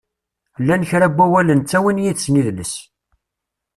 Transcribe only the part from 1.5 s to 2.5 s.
ttawin yid-sen